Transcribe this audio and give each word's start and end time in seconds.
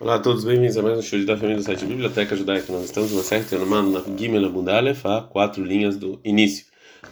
Olá 0.00 0.14
a 0.14 0.18
todos, 0.18 0.44
bem-vindos 0.44 0.78
a 0.78 0.82
mais 0.82 0.98
um 0.98 1.02
show 1.02 1.22
da 1.26 1.36
família 1.36 1.58
do 1.58 1.62
site 1.62 1.84
Biblioteca 1.84 2.34
Judaica. 2.34 2.72
Nós 2.72 2.84
estamos 2.84 3.12
na 3.12 3.22
certa 3.22 3.58
na 3.58 4.02
Gimel 4.16 4.46
Abundalef, 4.46 5.04
a 5.04 5.20
quatro 5.20 5.62
linhas 5.62 5.98
do 5.98 6.18
início. 6.24 6.64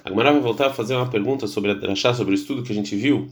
A 0.03 0.08
Gemara 0.08 0.33
vai 0.33 0.41
voltar 0.41 0.68
a 0.68 0.72
fazer 0.72 0.96
uma 0.96 1.06
pergunta 1.06 1.46
sobre 1.46 1.71
a 1.71 2.14
sobre 2.14 2.32
o 2.32 2.35
estudo 2.35 2.62
que 2.62 2.72
a 2.72 2.74
gente 2.74 2.96
viu 2.96 3.29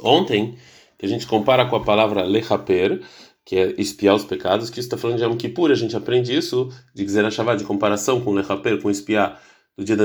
ontem, 0.00 0.58
que 0.98 1.06
a 1.06 1.08
gente 1.08 1.24
compara 1.24 1.64
com 1.66 1.76
a 1.76 1.84
palavra 1.84 2.24
lechaper, 2.24 3.00
que 3.44 3.54
é 3.54 3.80
espiar 3.80 4.16
os 4.16 4.24
pecados, 4.24 4.70
que 4.70 4.80
isso 4.80 4.88
está 4.88 4.98
falando 4.98 5.18
de 5.18 5.24
Yom 5.24 5.36
Kippur, 5.36 5.70
a 5.70 5.76
gente 5.76 5.94
aprende 5.94 6.36
isso 6.36 6.68
de 6.92 7.04
Gzerashavá, 7.04 7.54
de 7.54 7.62
comparação 7.62 8.20
com 8.20 8.32
lechaper, 8.32 8.82
com 8.82 8.90
espiar 8.90 9.40
do 9.78 9.84
dia 9.84 9.96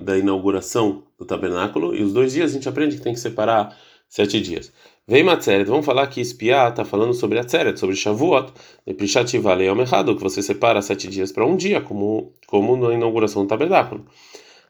da 0.00 0.18
inauguração 0.18 1.04
do 1.16 1.24
tabernáculo, 1.24 1.94
e 1.94 2.02
os 2.02 2.12
dois 2.12 2.32
dias 2.32 2.50
a 2.50 2.54
gente 2.54 2.68
aprende 2.68 2.96
que 2.96 3.02
tem 3.02 3.14
que 3.14 3.20
separar 3.20 3.78
sete 4.08 4.40
dias. 4.40 4.72
Vem 5.08 5.22
Matzeret, 5.22 5.68
vamos 5.68 5.86
falar 5.86 6.08
que 6.08 6.20
espiar 6.20 6.70
está 6.70 6.84
falando 6.84 7.14
sobre 7.14 7.38
Atzeret, 7.38 7.78
sobre 7.78 7.94
Shavuot, 7.94 8.52
de 8.84 8.92
Prishat 8.92 9.38
Vale 9.38 9.64
Yom 9.66 9.80
Echad, 9.80 10.12
que 10.12 10.20
você 10.20 10.42
separa 10.42 10.82
sete 10.82 11.06
dias 11.06 11.30
para 11.30 11.46
um 11.46 11.54
dia, 11.54 11.80
como, 11.80 12.32
como 12.48 12.76
na 12.76 12.92
inauguração 12.92 13.42
do 13.44 13.48
tabernáculo. 13.48 14.04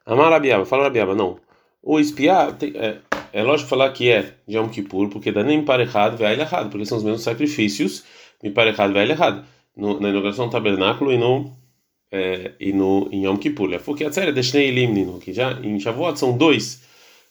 Amar 0.04 0.30
Rabiaba, 0.30 0.66
fala 0.66 0.82
Rabiaba, 0.84 1.14
não. 1.14 1.38
O 1.82 1.98
espiar, 1.98 2.52
tem, 2.52 2.70
é, 2.76 2.98
é 3.32 3.42
lógico 3.42 3.70
falar 3.70 3.90
que 3.92 4.10
é 4.10 4.34
de 4.46 4.58
Yom 4.58 4.68
Kippur, 4.68 5.08
porque 5.08 5.32
dá 5.32 5.42
nem 5.42 5.64
errado, 5.80 6.18
vai 6.18 6.38
errado, 6.38 6.68
porque 6.68 6.84
são 6.84 6.98
os 6.98 7.04
mesmos 7.04 7.22
sacrifícios, 7.22 8.04
me 8.42 8.50
errado, 8.54 8.92
vai 8.92 9.08
errado, 9.08 9.42
na 9.74 10.10
inauguração 10.10 10.48
do 10.48 10.52
tabernáculo 10.52 11.14
e 11.14 11.16
no 11.16 11.50
é, 12.12 12.52
e 12.60 12.74
no 12.74 13.08
em 13.10 13.24
Yom 13.24 13.38
Kippur. 13.38 13.72
É 13.72 13.78
porque 13.78 14.04
Atzeret 14.04 14.34
de 14.34 14.42
Shnei 14.42 14.68
Elim, 14.68 15.18
que 15.18 15.32
já 15.32 15.52
em 15.62 15.80
Shavuot 15.80 16.18
são 16.18 16.36
dois 16.36 16.84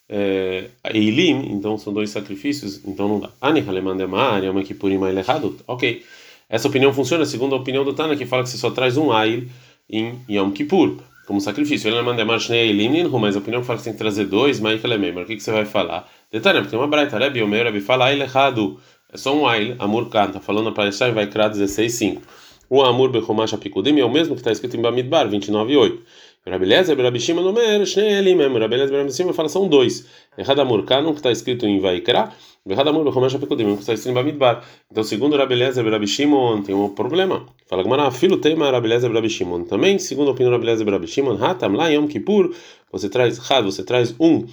é, 0.08 0.70
Eilim, 0.94 1.52
então 1.52 1.77
são 1.77 1.91
dois 1.91 2.09
sacrifícios, 2.09 2.82
então 2.86 3.08
não 3.08 3.20
dá. 3.20 3.30
Ani 3.41 3.62
Halemandemar, 3.62 4.44
Yom 4.44 4.62
Kippurim 4.64 5.02
errado. 5.18 5.58
Ok. 5.68 6.04
Essa 6.48 6.68
opinião 6.68 6.94
funciona 6.94 7.26
segundo 7.26 7.55
a 7.55 7.58
opinião 7.58 7.84
do 7.84 7.94
Tana, 7.94 8.16
que 8.16 8.26
fala 8.26 8.44
que 8.44 8.50
você 8.50 8.58
só 8.58 8.70
traz 8.70 8.98
um 8.98 9.12
Ail 9.12 9.48
em 9.89 10.20
Yom 10.30 10.52
Kippur, 10.52 10.97
como 11.25 11.42
sacrifício. 11.42 11.88
Ele 11.88 11.95
Halemandemar 11.95 12.39
Shnei 12.39 12.70
Eilim, 12.70 13.09
mas 13.20 13.36
a 13.36 13.39
opinião 13.39 13.64
fala 13.64 13.78
que 13.78 13.84
você 13.84 13.89
tem 13.89 13.94
que 13.94 14.00
trazer 14.00 14.25
dois, 14.25 14.59
mas 14.59 14.80
O 14.84 15.25
que, 15.25 15.39
você 15.39 15.52
vai 15.52 15.66
falar? 15.66 16.08
Detalhe, 16.31 16.59
porque 16.59 16.72
tem 16.72 16.80
uma 16.80 16.88
braita, 16.88 17.17
Rebbe 17.17 17.42
Omer, 17.42 17.66
Rebbe 17.66 17.81
fala 17.81 18.06
Ail 18.06 18.22
errado. 18.22 18.80
É 19.12 19.17
só 19.17 19.36
um 19.36 19.47
Ail, 19.47 19.75
Amur 19.80 20.09
Khan, 20.09 20.31
tá 20.31 20.40
falando 20.40 20.69
a 20.69 20.72
Parashah 20.72 21.09
vai 21.12 21.25
criar 21.25 21.50
16.5. 21.50 22.22
O 22.69 22.81
Amur 22.81 23.09
Bechomash 23.09 23.53
Apikudim 23.53 24.00
é 24.00 24.06
o 24.06 24.12
mesmo 24.12 24.36
que 24.36 24.42
está 24.42 24.52
escrito 24.52 24.75
em 24.75 24.81
Bamidbar, 24.81 25.28
29.8. 25.30 26.00
Rabeleza, 26.47 26.93
Berabishima 26.95 27.41
no 27.41 27.51
Mer, 27.51 27.79
mesmo. 27.79 28.59
Rabeleza, 28.59 28.91
Berabishima 28.91 29.33
fala 29.33 29.49
são 29.49 29.67
dois. 29.67 30.05
Errado 30.38 30.61
Amur 30.61 30.85
Kanun, 30.85 31.13
que 31.13 31.17
está 31.17 31.31
escrito 31.31 31.65
em 31.65 31.79
Vaikra, 31.79 32.31
errado 32.69 32.89
Amur 32.89 33.03
Bechomesh 33.03 33.33
Apekudim, 33.33 33.73
que 33.75 33.81
está 33.81 33.93
escrito 33.93 34.11
em 34.11 34.13
Bamidbar. 34.13 34.63
Então, 34.91 35.03
segundo 35.03 35.35
Rabeleza, 35.35 35.81
Berabishimon, 35.81 36.61
tem 36.61 36.75
um 36.75 36.89
problema. 36.89 37.47
Fala 37.67 37.81
Gumara, 37.81 38.11
filho 38.11 38.38
tema 38.38 38.69
Rabeleza, 38.69 39.09
Berabishimon. 39.09 39.63
Também, 39.63 39.97
segundo 39.97 40.27
a 40.27 40.31
opinião 40.33 40.51
Rabeleza, 40.51 40.85
Berabishimon, 40.85 41.43
Hatam, 41.43 41.73
lá 41.73 41.88
Yom 41.88 42.05
Kippur, 42.05 42.53
você 42.91 43.09
traz, 43.09 43.39
Had, 43.49 43.66
você 43.66 43.83
traz 43.83 44.13
um. 44.19 44.45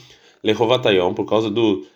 Lehovatayom, 0.44 1.14
por 1.14 1.24
causa 1.24 1.48
do 1.48 1.86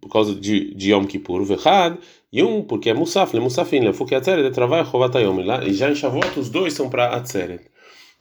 por 0.00 0.08
causa 0.08 0.32
de, 0.32 0.72
de 0.74 0.92
Yom 0.92 1.06
Kippur, 1.06 1.42
Vechad, 1.44 1.98
e 2.32 2.40
um 2.40 2.62
porque 2.62 2.90
é 2.90 2.94
Musaf, 2.94 3.34
Le 3.34 3.40
Musafin, 3.40 3.80
Le 3.80 3.92
Fuki 3.92 4.14
Atzeret, 4.14 4.48
Travai 4.52 4.82
Hovatayom. 4.82 5.40
E 5.66 5.72
já 5.72 5.90
em 5.90 5.94
Shavuot, 5.96 6.38
os 6.38 6.50
dois 6.50 6.72
são 6.72 6.88
para 6.88 7.08
Atzeret. 7.08 7.62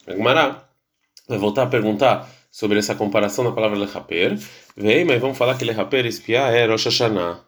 Agmará 0.08 0.73
vai 1.28 1.38
voltar 1.38 1.64
a 1.64 1.68
perguntar 1.68 2.30
sobre 2.52 2.78
essa 2.80 2.96
comparação 2.96 3.44
da 3.44 3.52
palavra 3.52 3.78
lechaper. 3.78 4.38
Vem, 4.76 5.06
mas 5.06 5.20
vamos 5.20 5.38
falar 5.38 5.58
que 5.58 5.66
lechaper, 5.66 6.06
espiar, 6.06 6.54
é 6.54 6.66
Rosh 6.66 6.86
Hashanah. 6.86 7.40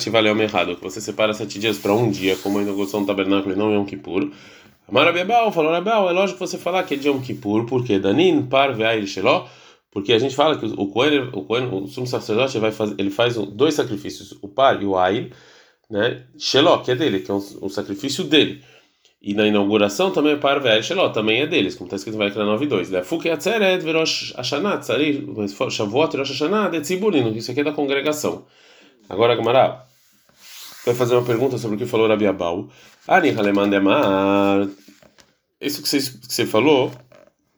Shiva 0.00 0.18
Leom 0.18 0.40
errado, 0.40 0.74
que 0.74 0.82
você 0.82 1.00
separa 1.00 1.32
sete 1.32 1.58
dias 1.58 1.78
para 1.78 1.92
um 1.92 2.10
dia, 2.10 2.36
como 2.36 2.58
a 2.58 2.62
inauguração 2.62 3.00
do 3.00 3.06
tabernáculo 3.06 3.54
e 3.54 3.58
não 3.58 3.72
Yom 3.72 3.84
Kippur. 3.84 4.30
Amarabiabal 4.88 5.52
falou, 5.52 5.70
Rabial, 5.70 6.10
é 6.10 6.12
lógico 6.12 6.40
você 6.40 6.58
falar 6.58 6.82
que 6.82 6.94
é 6.94 6.96
de 6.96 7.08
Yom 7.08 7.20
Kippur, 7.20 7.64
porque 7.66 7.98
Danin, 7.98 8.42
Par, 8.42 8.74
Ve'air, 8.74 9.06
Sheló, 9.06 9.46
porque 9.90 10.12
a 10.12 10.18
gente 10.18 10.34
fala 10.34 10.58
que 10.58 10.66
o 10.66 10.82
o, 10.82 11.82
o 11.84 11.86
sumo 11.86 12.06
sacerdote, 12.06 12.58
vai 12.58 12.72
fazer, 12.72 12.96
ele 12.98 13.10
faz 13.10 13.36
dois 13.36 13.74
sacrifícios, 13.74 14.36
o 14.42 14.48
Par 14.48 14.82
e 14.82 14.86
o 14.86 14.96
Air, 14.96 15.30
né? 15.88 16.24
Sheló, 16.36 16.78
que 16.78 16.90
é 16.90 16.96
dele, 16.96 17.20
que 17.20 17.30
é 17.30 17.34
um, 17.34 17.42
um 17.62 17.68
sacrifício 17.68 18.24
dele. 18.24 18.64
E 19.22 19.34
na 19.34 19.46
inauguração 19.46 20.10
também 20.10 20.32
é 20.32 20.36
para 20.36 20.58
Ver 20.58 20.82
Sheló, 20.82 21.08
também 21.10 21.42
é 21.42 21.46
deles, 21.46 21.76
como 21.76 21.86
está 21.86 21.94
escrito 21.94 22.16
em 22.16 22.18
Vaikra 22.18 22.44
9 22.44 22.66
2. 22.66 22.90
Lefuk 22.90 23.28
Yatzeret 23.28 23.84
Verosh 23.84 24.34
Hashanah, 24.36 24.78
Tzari, 24.78 25.24
Shavuot 25.70 26.16
Rosh 26.16 26.30
Hashanah, 26.30 26.70
de 26.70 26.80
Tziburin, 26.80 27.32
isso 27.36 27.52
aqui 27.52 27.60
é 27.60 27.64
da 27.64 27.72
congregação. 27.72 28.44
Agora, 29.08 29.36
Gamará 29.36 29.86
vai 30.84 30.94
fazer 30.94 31.14
uma 31.14 31.24
pergunta 31.24 31.56
sobre 31.56 31.76
o 31.76 31.78
que 31.78 31.86
falou 31.86 32.08
Rabi 32.08 32.26
Abau. 32.26 32.68
Ani 33.06 33.30
Halemandemar. 33.30 34.68
Isso 35.60 35.80
que 35.80 35.88
você, 35.88 35.98
que 35.98 36.34
você 36.34 36.44
falou 36.44 36.90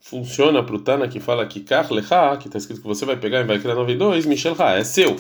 funciona 0.00 0.62
para 0.62 0.75
o 0.75 0.78
Tana 0.78 1.08
que 1.08 1.19
fala 1.19 1.46
que 1.46 1.60
Kach 1.60 1.91
Lecha, 1.91 2.36
que 2.36 2.48
está 2.48 2.58
escrito 2.58 2.82
que 2.82 2.86
você 2.86 3.06
vai 3.06 3.16
pegar 3.16 3.41
em 3.41 3.46
Vaikra 3.46 3.75
9 3.75 3.94
2, 3.94 4.26
Michel 4.26 4.54
Ha, 4.58 4.75
é 4.75 4.84
seu, 4.84 5.16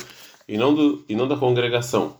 e 0.46 0.58
não, 0.58 0.74
do, 0.74 1.02
e 1.08 1.16
não 1.16 1.26
da 1.26 1.36
congregação. 1.36 2.16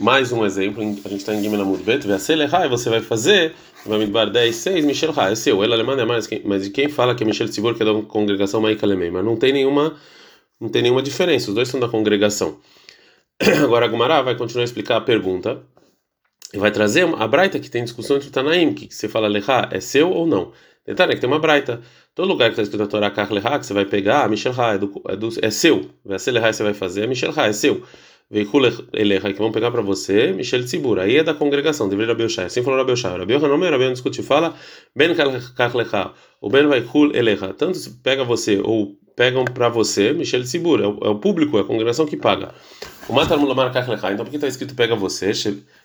Mais 0.00 0.32
um 0.32 0.44
exemplo, 0.44 0.82
a 0.82 1.08
gente 1.08 1.16
está 1.20 1.34
em 1.34 1.42
Gimel 1.42 1.60
Amud 1.60 1.82
Bet, 1.82 2.06
e 2.06 2.68
você 2.68 2.90
vai 2.90 3.00
fazer, 3.00 3.54
vai 3.84 3.98
me 3.98 4.06
dar 4.06 4.26
10, 4.26 4.54
6, 4.56 4.84
Michel 4.84 5.12
Ha, 5.16 5.30
é 5.30 5.34
seu. 5.34 5.62
Ele 5.62 5.72
alemão 5.72 5.98
é 5.98 6.04
mais, 6.04 6.28
mas 6.44 6.64
de 6.64 6.70
quem 6.70 6.88
fala 6.88 7.14
que 7.14 7.22
é 7.22 7.26
Michel 7.26 7.48
Tzibor, 7.48 7.74
que 7.74 7.82
é 7.82 7.86
da 7.86 8.02
congregação 8.02 8.60
Maika 8.60 8.86
Alemém, 8.86 9.10
mas 9.10 9.24
não 9.24 9.36
tem 9.36 9.52
nenhuma, 9.52 9.96
não 10.58 10.68
tem 10.68 10.82
nenhuma 10.82 11.02
diferença, 11.02 11.50
os 11.50 11.54
dois 11.54 11.68
são 11.68 11.78
da 11.78 11.88
congregação. 11.88 12.58
Agora 13.62 13.84
a 13.84 13.88
Gumara 13.88 14.22
vai 14.22 14.34
continuar 14.34 14.62
a 14.62 14.64
explicar 14.64 14.96
a 14.96 15.00
pergunta 15.00 15.62
e 16.54 16.58
vai 16.58 16.70
trazer 16.70 17.06
a 17.14 17.28
Braita 17.28 17.58
que 17.60 17.70
tem 17.70 17.84
discussão 17.84 18.16
entre 18.16 18.28
o 18.28 18.32
Tanaim, 18.32 18.72
que 18.72 18.92
você 18.94 19.08
fala 19.08 19.28
Lecha 19.28 19.68
é 19.70 19.80
seu 19.80 20.10
ou 20.10 20.26
não. 20.26 20.52
Detalhe 20.86 21.12
é 21.12 21.14
que 21.14 21.20
tem 21.20 21.30
uma 21.30 21.38
Braita. 21.38 21.80
Todo 22.14 22.28
lugar 22.28 22.46
que 22.46 22.52
está 22.52 22.62
escrito 22.62 22.82
a 22.82 22.86
Torá 22.86 23.10
Kach 23.10 23.28
que 23.28 23.66
você 23.66 23.72
vai 23.72 23.84
pegar, 23.84 24.28
Michel 24.28 24.52
Ha 24.58 24.74
é, 24.74 24.78
do, 24.78 25.02
é, 25.08 25.16
do, 25.16 25.28
é 25.40 25.50
seu. 25.50 25.90
Lecha 26.04 26.52
você 26.52 26.62
vai 26.62 26.74
fazer, 26.74 27.06
Michel 27.06 27.32
Ha 27.36 27.46
é 27.46 27.52
seu. 27.52 27.82
Veicula 28.32 28.72
eleja 28.94 29.30
que 29.30 29.38
vão 29.38 29.52
pegar 29.52 29.70
para 29.70 29.82
você, 29.82 30.32
Michel 30.32 30.64
Tzibur, 30.64 30.98
aí 30.98 31.18
é 31.18 31.22
da 31.22 31.34
congregação, 31.34 31.86
deveria 31.86 32.14
Rabi 32.14 32.24
Oshai. 32.24 32.46
Assim 32.46 32.62
falou 32.62 32.78
Rabi 32.78 32.92
Oshai. 32.92 33.18
Rabi 33.18 33.34
Yohanan, 33.34 33.56
Rabi 33.56 33.66
Yohanan 33.66 33.92
discute 33.92 34.22
fala, 34.22 34.54
Ben 34.96 35.14
Kach 35.14 35.74
o 36.40 36.48
Ben 36.48 36.66
vai 36.66 36.80
Kul 36.80 37.14
eleja. 37.14 37.52
Tanto 37.52 37.76
se 37.76 37.90
pega 38.02 38.24
você 38.24 38.58
ou 38.64 38.96
pegam 39.14 39.44
para 39.44 39.68
você, 39.68 40.14
Michel 40.14 40.44
Tzibur, 40.44 40.80
é, 40.80 40.84
é 40.84 41.10
o 41.10 41.16
público, 41.16 41.58
é 41.58 41.60
a 41.60 41.64
congregação 41.64 42.06
que 42.06 42.16
paga. 42.16 42.54
O 43.06 43.12
Matar 43.12 43.36
Mulamar 43.36 43.70
Kach 43.70 43.86
então 43.86 44.24
por 44.24 44.30
que 44.30 44.36
está 44.36 44.48
escrito 44.48 44.74
pega 44.74 44.96
você? 44.96 45.32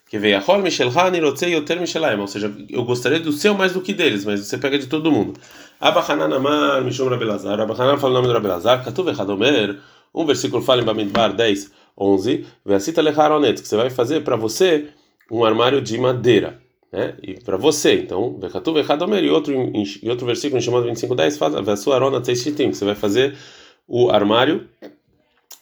Que 0.09 0.17
veio 0.17 0.37
a 0.37 0.43
Hol 0.47 0.59
Michel 0.59 0.89
Hani, 0.97 1.19
Rotzei, 1.19 1.53
Yoter 1.53 1.81
Michelaim, 1.81 2.17
ou 2.17 2.27
seja, 2.27 2.49
eu 2.69 2.85
gostaria 2.85 3.19
do 3.19 3.33
seu 3.33 3.55
mais 3.55 3.73
do 3.73 3.81
que 3.81 3.93
deles, 3.93 4.23
mas 4.23 4.39
você 4.39 4.57
pega 4.57 4.79
de 4.79 4.87
todo 4.87 5.11
mundo. 5.11 5.37
Abahanan 5.81 6.33
Amar, 6.33 6.81
Mishum 6.81 7.09
Rabelazar, 7.09 7.59
Abahanan 7.59 7.97
fala 7.97 8.13
o 8.13 8.15
nome 8.15 8.27
do 8.27 8.33
Rabelazar, 8.33 8.85
Katuv 8.85 9.09
Echadomer, 9.09 9.77
um 10.15 10.25
versículo 10.25 10.63
fala 10.63 10.81
em 10.81 10.85
Bamidbar 10.85 11.33
10, 11.33 11.71
11, 11.97 12.45
Veacita 12.65 13.01
lecharonet, 13.01 13.61
que 13.61 13.67
você 13.67 13.75
vai 13.75 13.89
fazer 13.89 14.23
para 14.23 14.35
você 14.35 14.87
um 15.31 15.43
armário 15.43 15.81
de 15.81 15.97
madeira, 15.97 16.61
né? 16.91 17.15
E 17.21 17.33
para 17.33 17.57
você, 17.57 17.95
então, 17.95 18.37
Vekatu 18.39 18.73
vechadomer, 18.73 19.23
e 19.23 19.29
outro, 19.29 19.53
e 19.53 20.09
outro 20.09 20.25
versículo 20.25 20.61
chamado 20.61 20.85
25, 20.85 21.15
10, 21.15 21.37
fala, 21.37 21.61
Veasu 21.61 21.91
arona 21.91 22.21
teishitim, 22.21 22.71
você 22.71 22.85
vai 22.85 22.95
fazer 22.95 23.35
o 23.87 24.09
armário 24.09 24.67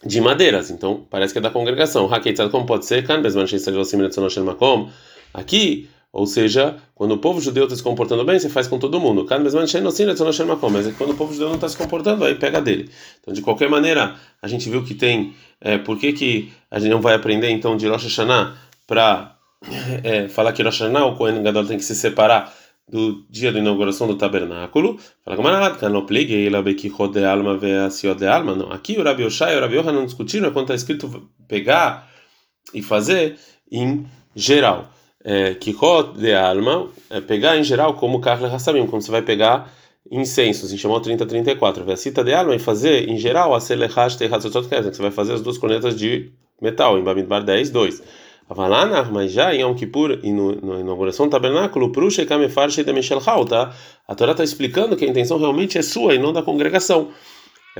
de 0.05 0.21
madeiras, 0.21 0.69
então 0.69 1.05
parece 1.09 1.33
que 1.33 1.39
é 1.39 1.41
da 1.41 1.49
congregação. 1.49 2.11
Hakeitzad, 2.13 2.51
como 2.51 2.65
pode 2.65 2.85
ser? 2.85 3.05
Kan, 3.05 3.21
Besman 3.21 3.47
Shisel 3.47 3.73
Vosim 3.73 3.97
Netzonoshen 3.97 4.43
Makom, 4.43 4.89
aqui 5.33 5.89
ou 6.15 6.25
seja, 6.25 6.77
quando 6.95 7.11
o 7.11 7.17
povo 7.17 7.41
judeu 7.41 7.65
está 7.65 7.75
se 7.75 7.83
comportando 7.83 8.23
bem, 8.23 8.39
você 8.39 8.47
faz 8.47 8.69
com 8.69 8.79
todo 8.79 9.01
mundo. 9.01 9.27
Mas 9.29 9.53
quando 10.95 11.09
o 11.09 11.13
povo 11.13 11.33
judeu 11.33 11.49
não 11.49 11.55
está 11.55 11.67
se 11.67 11.75
comportando, 11.75 12.23
aí 12.23 12.35
pega 12.35 12.61
dele. 12.61 12.89
Então, 13.19 13.33
de 13.33 13.41
qualquer 13.41 13.69
maneira, 13.69 14.15
a 14.41 14.47
gente 14.47 14.69
viu 14.69 14.81
que 14.81 14.95
tem. 14.95 15.35
É, 15.59 15.77
por 15.77 15.99
que, 15.99 16.13
que 16.13 16.53
a 16.71 16.79
gente 16.79 16.89
não 16.89 17.01
vai 17.01 17.15
aprender 17.15 17.49
então 17.49 17.75
de 17.75 17.85
Rosh 17.89 18.05
Hashanah 18.05 18.55
para 18.87 19.35
é, 20.05 20.29
falar 20.29 20.53
que 20.53 20.63
Rosh 20.63 20.79
Hashanah, 20.79 21.05
o 21.05 21.17
Kohen 21.17 21.43
Gadol 21.43 21.65
tem 21.65 21.75
que 21.77 21.83
se 21.83 21.93
separar 21.93 22.55
do 22.89 23.25
dia 23.29 23.51
da 23.51 23.59
inauguração 23.59 24.07
do 24.07 24.15
tabernáculo? 24.15 24.97
Fala 25.21 25.35
como 25.35 25.49
Não, 28.55 28.71
aqui 28.71 28.97
o 28.97 29.03
Rabi 29.03 29.25
Oshai 29.25 29.53
e 29.53 29.57
o 29.57 29.59
Rabi 29.59 29.75
não 29.91 30.05
discutiram 30.05 30.47
é 30.47 30.51
quando 30.51 30.67
está 30.67 30.75
escrito 30.75 31.29
pegar 31.45 32.09
e 32.73 32.81
fazer 32.81 33.37
em 33.69 34.05
geral 34.33 34.94
é, 35.25 35.55
Kihot 35.55 36.19
de 36.19 36.35
alma, 36.35 36.87
é 37.09 37.19
pegar 37.19 37.57
em 37.57 37.63
geral 37.63 37.95
como 37.95 38.21
Karle 38.21 38.45
Hassamim, 38.45 38.85
como 38.85 39.01
você 39.01 39.09
vai 39.09 39.23
pegar 39.23 39.73
incensos, 40.11 40.71
em 40.71 40.77
chamou 40.77 41.01
3034. 41.01 41.83
Vecita 41.83 42.23
de 42.23 42.31
alma 42.31 42.55
e 42.55 42.59
fazer 42.59 43.09
em 43.09 43.17
geral 43.17 43.55
a 43.55 43.59
Selechash 43.59 44.17
Tehatzotot 44.17 44.69
que 44.69 44.75
você 44.75 45.01
vai 45.01 45.09
fazer 45.09 45.33
as 45.33 45.41
duas 45.41 45.57
cornetas 45.57 45.95
de 45.95 46.31
metal, 46.61 46.99
em 46.99 47.03
Bamidbar 47.03 47.43
10, 47.43 47.71
2. 47.71 48.03
Avalana, 48.47 49.03
mas 49.05 49.31
já 49.31 49.55
em 49.55 49.61
Yom 49.61 49.73
Kippur 49.73 50.19
e 50.21 50.31
no, 50.31 50.61
na 50.61 50.79
inauguração 50.79 51.25
do 51.25 51.31
tabernáculo, 51.31 51.91
Prusha 51.91 52.21
e 52.21 52.27
Kamefar 52.27 52.69
Sheita 52.69 52.93
Michel 52.93 53.19
tá? 53.49 53.73
A 54.07 54.13
Torá 54.13 54.33
está 54.33 54.43
explicando 54.43 54.95
que 54.95 55.03
a 55.03 55.07
intenção 55.07 55.39
realmente 55.39 55.79
é 55.79 55.81
sua 55.81 56.13
e 56.13 56.19
não 56.19 56.31
da 56.31 56.43
congregação. 56.43 57.09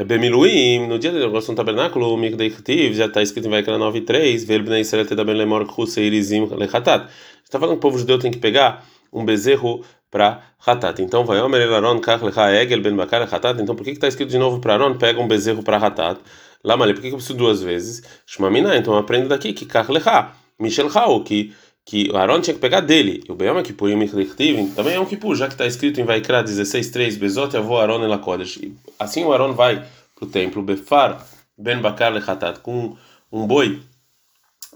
Bemiluim, 0.03 0.87
no 0.87 0.99
dia 0.99 1.09
da 1.09 1.19
inauguração 1.19 1.55
do 1.55 1.57
tabernáculo, 1.57 2.13
o 2.13 2.17
Mikdei 2.17 2.49
Ktiv, 2.49 2.93
já 2.95 3.05
está 3.05 3.21
escrito 3.21 3.47
em 3.47 3.49
Vaikra 3.49 3.77
9 3.77 3.99
e 3.99 4.01
3, 4.01 4.43
Velbnei 4.43 4.81
Israel 4.81 5.05
Tedaben 5.05 5.35
Lemor 5.35 5.65
Kuseirizim 5.65 6.49
Lechatat. 6.51 7.07
Está 7.41 7.57
falando 7.57 7.75
que 7.75 7.77
o 7.77 7.81
povo 7.81 7.97
judeu 7.97 8.19
tem 8.19 8.29
que 8.29 8.37
pegar 8.37 8.85
um 9.13 9.23
bezerro 9.23 9.85
para 10.11 10.41
Hatat. 10.65 11.01
Então, 11.01 11.23
vai 11.23 11.39
Omer 11.39 11.61
Elaron 11.61 12.01
Kach 12.01 12.21
Lecha 12.21 12.51
Egel 12.53 12.81
Ben 12.81 12.93
Bakar 12.93 13.21
Hatat. 13.21 13.61
Então, 13.61 13.73
por 13.73 13.85
que 13.85 13.91
está 13.91 14.09
escrito 14.09 14.31
de 14.31 14.37
novo 14.37 14.59
para 14.59 14.73
Aron? 14.73 14.97
Pega 14.97 15.21
um 15.21 15.29
bezerro 15.29 15.63
para 15.63 15.77
Hatat. 15.77 16.19
Lamali, 16.61 16.93
por 16.93 17.01
que, 17.01 17.07
eu 17.07 17.13
preciso 17.13 17.37
duas 17.37 17.63
vezes? 17.63 18.03
Shmamina, 18.25 18.75
então 18.75 18.97
aprendo 18.97 19.29
daqui 19.29 19.53
que 19.53 19.65
Kach 19.65 19.89
Lecha, 19.89 20.33
Michel 20.59 20.89
Hau, 20.93 21.23
que 21.23 21.53
que 21.85 22.09
o 22.11 22.17
Aaron 22.17 22.41
tinha 22.41 22.55
que 22.55 22.59
pegar 22.59 22.81
dele. 22.81 23.23
E 23.27 23.31
o 23.31 23.35
Beyom 23.35 23.61
Kippur 23.61 23.89
e 23.89 24.67
também 24.75 24.95
é 24.95 24.99
um 24.99 25.05
Kippur, 25.05 25.35
já 25.35 25.47
que 25.47 25.53
está 25.53 25.67
escrito 25.67 26.01
em 26.01 26.03
Vaikra 26.03 26.43
16:3, 26.43 27.15
Bezot 27.17 27.55
avô 27.55 27.77
Aaron 27.77 28.03
ela 28.03 28.17
Kodesh. 28.17 28.59
Assim 28.99 29.23
o 29.23 29.31
Aaron 29.31 29.53
vai 29.53 29.85
para 30.15 30.25
o 30.25 30.27
templo, 30.27 30.63
Befar 30.63 31.23
ben 31.57 31.79
Bakar 31.79 32.11
lechatat, 32.11 32.59
com 32.59 32.97
um 33.31 33.45
boi 33.45 33.81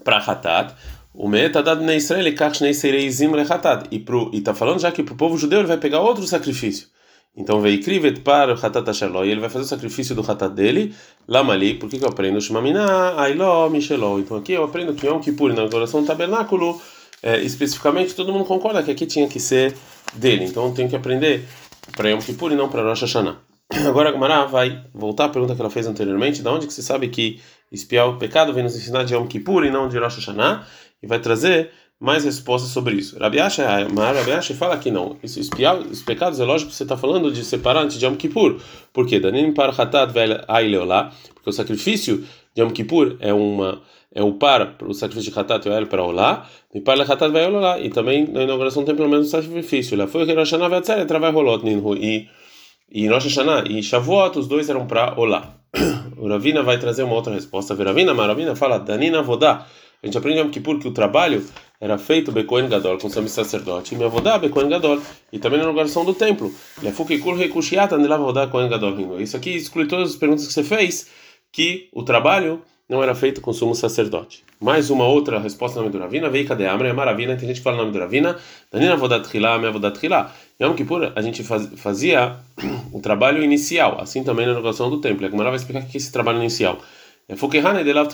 para 0.04 0.18
Hatat. 0.18 0.74
O 1.12 1.28
Meetadad 1.28 1.82
ne 1.82 1.96
Israel 1.96 2.26
e 2.28 2.32
Kach 2.32 2.60
ne 2.62 2.72
Sereizim 2.72 3.32
lechatat. 3.32 3.88
E 3.90 4.02
está 4.38 4.54
falando 4.54 4.80
já 4.80 4.92
que 4.92 5.02
para 5.02 5.14
o 5.14 5.16
povo 5.16 5.36
judeu 5.36 5.58
ele 5.58 5.68
vai 5.68 5.76
pegar 5.76 6.00
outro 6.00 6.24
sacrifício. 6.26 6.88
Então 7.36 7.60
veio 7.60 7.82
krivet 7.82 8.20
para 8.20 8.54
o 8.54 8.58
Hatat 8.58 8.88
e 9.24 9.30
ele 9.30 9.40
vai 9.40 9.50
fazer 9.50 9.64
o 9.64 9.68
sacrifício 9.68 10.14
do 10.14 10.22
Hatat 10.22 10.52
dele, 10.52 10.94
Lamali, 11.28 11.74
por 11.74 11.88
que, 11.88 12.02
eu 12.02 12.08
aprendo? 12.08 12.40
Shmamina, 12.40 13.20
Ailó, 13.20 13.68
Micheló. 13.68 14.18
Então 14.18 14.36
aqui 14.36 14.52
eu 14.52 14.64
aprendo 14.64 14.94
que 14.94 15.06
Yom 15.06 15.20
Kippur, 15.20 15.52
na 15.52 15.64
oração 15.64 16.00
do 16.00 16.06
tabernáculo, 16.06 16.80
é, 17.22 17.40
especificamente, 17.40 18.14
todo 18.14 18.32
mundo 18.32 18.44
concorda 18.44 18.82
que 18.82 18.90
aqui 18.90 19.06
tinha 19.06 19.28
que 19.28 19.38
ser 19.38 19.74
dele. 20.14 20.44
Então 20.44 20.72
tem 20.72 20.88
que 20.88 20.96
aprender 20.96 21.44
para 21.96 22.10
Yom 22.10 22.18
Kippur 22.18 22.52
e 22.52 22.56
não 22.56 22.68
para 22.68 22.82
Rosh 22.82 23.02
Hashanah. 23.02 23.38
Agora 23.86 24.10
a 24.10 24.12
Gemara 24.12 24.46
vai 24.46 24.84
voltar 24.94 25.26
à 25.26 25.28
pergunta 25.28 25.54
que 25.54 25.60
ela 25.60 25.70
fez 25.70 25.86
anteriormente, 25.86 26.42
da 26.42 26.52
onde 26.52 26.66
que 26.66 26.72
você 26.72 26.82
sabe 26.82 27.08
que 27.08 27.40
espiar 27.70 28.08
o 28.08 28.18
pecado 28.18 28.52
vem 28.52 28.62
nos 28.62 28.74
ensinar 28.74 29.04
de 29.04 29.14
Yom 29.14 29.26
Kippur 29.26 29.64
e 29.64 29.70
não 29.70 29.88
de 29.88 29.98
Rosh 29.98 30.16
Hashanah, 30.16 30.66
e 31.02 31.06
vai 31.06 31.18
trazer 31.18 31.70
mais 32.00 32.24
respostas 32.24 32.70
sobre 32.70 32.94
isso. 32.94 33.18
Rabi 33.18 33.38
Asha, 33.38 33.66
Rabi 33.68 34.32
Asha 34.32 34.54
fala 34.54 34.78
que 34.78 34.90
não. 34.90 35.18
Isso, 35.22 35.38
espiar 35.38 35.78
os 35.78 36.02
pecados, 36.02 36.40
é 36.40 36.44
lógico 36.44 36.70
que 36.70 36.76
você 36.76 36.82
está 36.82 36.96
falando 36.96 37.30
de 37.30 37.44
separar 37.44 37.82
antes 37.82 37.98
de 37.98 38.06
Yom 38.06 38.16
Kippur. 38.16 38.58
Por 38.92 39.06
quê? 39.06 39.20
Danim 39.20 39.52
para 39.52 39.70
Hatat 39.70 40.12
porque 41.34 41.50
o 41.50 41.52
sacrifício 41.52 42.24
de 42.54 42.62
Yom 42.62 42.70
Kippur 42.70 43.16
é 43.20 43.32
uma 43.34 43.82
é 44.12 44.22
o 44.22 44.32
par 44.34 44.76
para 44.76 44.88
o 44.88 44.94
sacrifício 44.94 45.32
de 45.32 45.38
Hatat 45.38 45.66
e 45.66 45.86
para 45.86 46.02
Olá, 46.02 46.48
e 46.74 46.80
para 46.80 47.02
Hatat 47.02 47.30
vai 47.30 47.46
Olá, 47.46 47.78
e 47.78 47.90
também 47.90 48.26
na 48.26 48.42
inauguração 48.42 48.84
tem 48.84 48.94
pelo 48.94 49.08
menos 49.08 49.28
o 49.28 49.30
sacrifício. 49.30 49.96
Lá 49.96 50.06
foi 50.06 50.26
que 50.26 50.32
Rosh 50.32 50.50
Hashanah 50.50 50.68
vai 50.68 50.84
ser, 50.84 51.06
vai 51.06 51.30
Rolot, 51.30 51.64
e 51.66 52.28
e 52.92 53.06
Rosh 53.06 53.24
Hashanah 53.24 53.64
e 53.68 53.82
Shavuot, 53.82 54.36
os 54.36 54.48
dois 54.48 54.68
eram 54.68 54.86
para 54.86 55.14
Olá. 55.18 55.54
O 56.16 56.28
Ravina 56.28 56.62
vai 56.62 56.78
trazer 56.78 57.02
uma 57.02 57.14
outra 57.14 57.32
resposta. 57.32 57.74
Ravina, 57.74 58.12
mas 58.12 58.26
Ravina 58.26 58.54
fala, 58.54 58.78
Danina 58.78 59.22
Vodá. 59.22 59.66
A 60.02 60.06
gente 60.06 60.18
aprende 60.18 60.38
em 60.38 60.50
Kippur 60.50 60.78
que 60.78 60.86
o 60.86 60.90
trabalho 60.90 61.42
era 61.80 61.96
feito 61.96 62.30
Bekoen 62.30 62.68
Gadol, 62.68 62.98
com 62.98 63.06
o 63.06 63.28
sacerdote, 63.28 63.94
e 63.94 63.96
minha 63.96 64.08
Vodá 64.10 64.36
Bekoen 64.36 64.68
Gadol, 64.68 65.00
e 65.32 65.38
também 65.38 65.58
na 65.58 65.64
inauguração 65.64 66.04
do 66.04 66.12
templo. 66.12 66.52
Isso 69.18 69.36
aqui 69.36 69.50
exclui 69.56 69.86
todas 69.86 70.10
as 70.10 70.16
perguntas 70.16 70.46
que 70.46 70.52
você 70.52 70.62
fez, 70.62 71.08
que 71.50 71.88
o 71.94 72.02
trabalho 72.02 72.60
não 72.90 73.00
era 73.00 73.14
feito 73.14 73.40
com 73.40 73.52
sumo 73.52 73.72
sacerdote. 73.72 74.42
Mais 74.60 74.90
uma 74.90 75.06
outra 75.06 75.38
resposta 75.38 75.78
no 75.78 75.84
nome 75.84 75.96
do 75.96 76.02
Ravina, 76.02 76.28
veio 76.28 76.44
cadê 76.44 76.66
Amra, 76.66 76.88
é 76.88 76.92
Maravina, 76.92 77.36
tem 77.36 77.46
gente 77.46 77.58
que 77.58 77.62
fala 77.62 77.76
o 77.76 77.80
nome 77.82 77.92
do 77.92 77.98
Ravina, 78.00 78.36
Danina 78.68 78.96
Vodat 78.96 79.32
Hilá, 79.32 79.56
minha 79.60 79.70
Vodat 79.70 80.04
Hilá. 80.04 80.34
Yom 80.60 80.74
Kippur, 80.74 81.12
a 81.14 81.22
gente 81.22 81.44
fazia 81.44 82.36
o 82.92 83.00
trabalho 83.00 83.44
inicial, 83.44 84.00
assim 84.00 84.24
também 84.24 84.44
na 84.44 84.50
inauguração 84.50 84.90
do 84.90 85.00
templo. 85.00 85.24
A 85.24 85.30
Gemara 85.30 85.50
vai 85.50 85.56
explicar 85.56 85.84
o 85.84 85.86
que 85.86 85.96
é 85.96 85.98
esse 85.98 86.10
trabalho 86.10 86.38
inicial. 86.38 86.80
É 87.28 87.36
Fukehane 87.36 87.84
de 87.84 87.92
Lav 87.92 88.08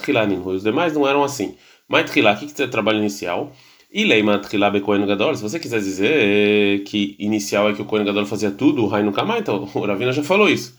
Os 0.44 0.62
demais 0.62 0.92
não 0.92 1.08
eram 1.08 1.24
assim. 1.24 1.56
Mas 1.88 2.10
Tchilá, 2.10 2.34
o 2.34 2.36
que 2.36 2.62
é 2.62 2.66
trabalho 2.66 2.98
inicial? 2.98 3.50
E 3.90 4.04
Leima 4.04 4.38
Tchilá 4.40 4.70
Bekoen 4.70 5.06
Gadol, 5.06 5.34
se 5.34 5.42
você 5.42 5.58
quiser 5.58 5.80
dizer 5.80 6.84
que 6.84 7.16
inicial 7.18 7.70
é 7.70 7.72
que 7.72 7.80
o 7.80 7.86
Kohen 7.86 8.04
Gadol 8.04 8.26
fazia 8.26 8.50
tudo, 8.50 8.84
o 8.84 8.88
Rai 8.88 9.02
nunca 9.02 9.24
mais, 9.24 9.40
então 9.40 9.66
o 9.74 9.86
Ravina 9.86 10.12
já 10.12 10.22
falou 10.22 10.50
isso. 10.50 10.76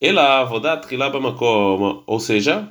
Ela 0.00 0.44
Vodat 0.44 0.86
Tchilá 0.86 1.10
Bamakom, 1.10 2.04
ou 2.06 2.20
seja, 2.20 2.70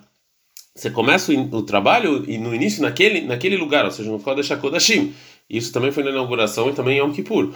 você 0.73 0.89
começa 0.89 1.31
o 1.33 1.61
trabalho 1.63 2.23
e 2.27 2.37
no 2.37 2.55
início 2.55 2.81
naquele 2.81 3.21
naquele 3.21 3.57
lugar, 3.57 3.85
ou 3.85 3.91
seja, 3.91 4.09
no 4.09 4.19
Kodesh 4.19 4.51
HaKodashim. 4.51 5.13
Isso 5.49 5.73
também 5.73 5.91
foi 5.91 6.03
na 6.03 6.11
inauguração 6.11 6.69
e 6.69 6.73
também 6.73 6.97
em 6.97 6.99
Yom 7.01 7.11
Kippur. 7.11 7.53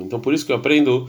Então 0.00 0.20
por 0.20 0.34
isso 0.34 0.44
que 0.44 0.50
eu 0.50 0.56
aprendo 0.56 1.08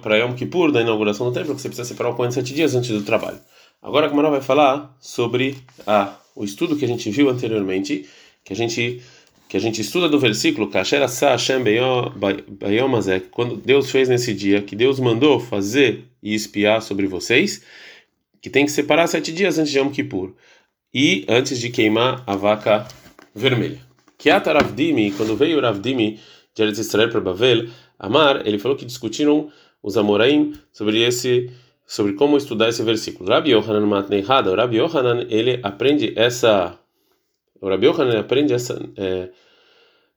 para 0.00 0.16
Yom 0.16 0.32
Kippur, 0.32 0.72
da 0.72 0.80
inauguração 0.80 1.26
do 1.26 1.32
templo, 1.32 1.54
que 1.54 1.60
você 1.60 1.68
precisa 1.68 1.86
separar 1.86 2.10
o 2.10 2.14
Kohen 2.14 2.30
sete 2.30 2.54
dias 2.54 2.74
antes 2.74 2.90
do 2.90 3.02
trabalho. 3.02 3.38
Agora 3.82 4.06
a 4.06 4.08
Gamara 4.08 4.30
vai 4.30 4.40
falar 4.40 4.96
sobre 4.98 5.58
a, 5.86 6.14
o 6.34 6.44
estudo 6.44 6.76
que 6.76 6.84
a 6.84 6.88
gente 6.88 7.10
viu 7.10 7.28
anteriormente, 7.28 8.08
que 8.44 8.52
a 8.52 8.56
gente 8.56 9.02
que 9.48 9.56
a 9.58 9.60
gente 9.60 9.82
estuda 9.82 10.08
do 10.08 10.18
versículo 10.18 10.70
Kasher 10.70 11.02
Hashem 11.02 11.62
quando 13.30 13.56
Deus 13.56 13.90
fez 13.90 14.08
nesse 14.08 14.32
dia, 14.32 14.62
que 14.62 14.74
Deus 14.74 14.98
mandou 14.98 15.38
fazer 15.38 16.04
e 16.22 16.34
espiar 16.34 16.80
sobre 16.80 17.06
vocês 17.06 17.62
que 18.42 18.50
tem 18.50 18.66
que 18.66 18.72
separar 18.72 19.06
sete 19.06 19.32
dias 19.32 19.58
antes 19.58 19.70
de 19.70 19.78
Yom 19.78 19.90
Kippur 19.90 20.34
e 20.92 21.24
antes 21.28 21.58
de 21.58 21.70
queimar 21.70 22.22
a 22.26 22.36
vaca 22.36 22.86
vermelha. 23.34 23.80
Kiata 24.18 24.52
Ravdimi, 24.52 25.12
quando 25.12 25.36
veio 25.36 25.60
Ravdimi 25.60 26.18
de 26.54 26.62
Eretz 26.62 26.78
Israel 26.78 27.08
para 27.08 27.20
Bavel, 27.20 27.68
Amar, 27.98 28.46
ele 28.46 28.58
falou 28.58 28.76
que 28.76 28.84
discutiram 28.84 29.50
os 29.82 29.96
Amoraim 29.96 30.54
sobre 30.72 31.02
esse 31.02 31.50
sobre 31.86 32.14
como 32.14 32.36
estudar 32.36 32.68
esse 32.68 32.82
versículo. 32.82 33.28
Rabbi 33.28 33.50
Yohanan 33.50 33.86
Matneihada, 33.86 34.50
o 34.50 34.56
Rabbi 34.56 34.76
Yohanan, 34.76 35.26
ele 35.28 35.60
aprende 35.62 36.12
essa 36.16 36.78
o 37.60 37.68
Rabbi 37.68 37.86
Yohanan 37.86 38.18
aprende 38.18 38.52
essa 38.52 38.80
é, 38.96 39.28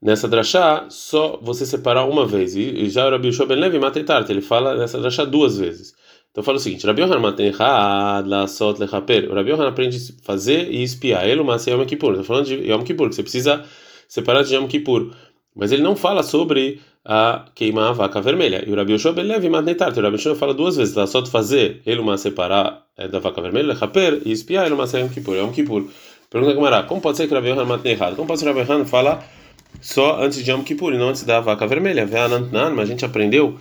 nessa 0.02 0.28
drachá 0.28 0.86
só 0.90 1.40
você 1.42 1.66
separar 1.66 2.06
uma 2.06 2.26
vez. 2.26 2.56
E, 2.56 2.90
já 2.90 3.08
o 3.08 3.12
Rabbi 3.12 3.28
Yoshua 3.28 3.46
Ben 3.46 3.58
Levi 3.58 3.80
Mateitar, 3.80 4.26
ele 4.30 4.42
fala 4.42 4.76
nessa 4.76 5.00
drachá 5.00 5.26
duas 5.26 5.58
vezes. 5.58 5.94
Então 6.36 6.44
fala 6.44 6.58
o 6.58 6.60
seguinte: 6.60 6.86
Rabi 6.86 7.02
Yohanan 7.02 7.34
lasot 8.28 8.78
lechaper. 8.78 9.34
Rabi 9.34 9.52
Yohanan 9.52 9.70
aprende 9.70 9.96
a 9.96 10.26
fazer 10.26 10.70
e 10.70 10.84
espiar. 10.84 11.26
Ele, 11.26 11.42
mas 11.44 11.66
Yom 11.66 11.86
Kippur. 11.86 12.10
Estou 12.10 12.26
falando 12.26 12.48
de 12.48 12.56
Yom 12.56 12.84
Kippur, 12.84 13.08
que 13.08 13.16
você 13.16 13.24
precisa 13.24 13.64
separar 14.10 14.44
de 14.44 14.54
Yom 14.54 14.68
Kippur. 14.68 15.14
Mas 15.56 15.72
ele 15.72 15.82
não 15.82 15.96
fala 15.96 16.24
sobre 16.24 16.82
a 17.06 17.46
queimar 17.56 17.92
a 17.92 17.92
vaca 17.94 18.20
vermelha. 18.20 18.66
E 18.68 18.70
o 18.70 18.76
Rabi 18.76 18.92
Yoshua 18.92 19.14
belev 19.14 19.48
matnetar. 19.50 19.98
O 19.98 20.02
Rabi 20.02 20.18
Yoshua 20.18 20.36
fala 20.36 20.54
duas 20.54 20.76
vezes: 20.76 20.94
lasot 20.94 21.30
fazer, 21.30 21.82
ele, 21.86 22.02
mas 22.02 22.20
separar 22.20 22.84
é, 22.98 23.08
da 23.08 23.20
vaca 23.20 23.42
vermelha, 23.42 23.68
lechaper, 23.70 24.22
e 24.26 24.34
espiar, 24.34 24.66
ele, 24.66 24.76
mas 24.76 24.92
Yom 24.92 25.08
Kippur. 25.08 25.38
Yom 25.38 25.54
Kippur. 25.54 25.86
Pergunta 26.30 26.54
Gamara: 26.54 26.84
como 26.84 27.00
pode 27.00 27.16
ser 27.16 27.30
que 27.30 27.34
Rabi 27.34 27.48
Yohanan 27.48 27.64
matnechad? 27.66 28.14
Como 28.14 28.28
pode 28.28 28.42
ser 28.42 28.48
que 28.48 28.52
Rabi 28.52 28.70
Yohanan 28.70 28.86
fala 28.86 29.24
só 29.80 30.22
antes 30.22 30.44
de 30.44 30.52
Yom 30.52 30.64
Kippur 30.64 30.94
e 30.94 30.98
não 30.98 31.08
antes 31.08 31.24
da 31.24 31.40
vaca 31.40 31.66
vermelha? 31.66 32.06
Mas 32.06 32.90
a 32.90 32.92
gente 32.92 33.06
aprendeu 33.06 33.58